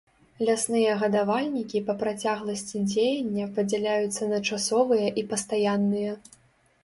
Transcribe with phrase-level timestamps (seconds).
[0.45, 6.11] Лясныя гадавальнікі па працягласці дзеяння падзяляюцца на часовыя і пастаянныя.